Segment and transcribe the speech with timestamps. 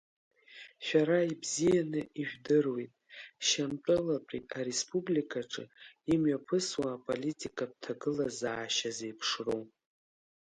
[0.85, 2.93] Шәара ибзианы ижәдыруеит
[3.45, 5.63] Шьамтәылатәи Ареспубликаҿы
[6.13, 9.63] имҩаԥысуа аполитикатә ҭагылазаашьа зеиԥшроу.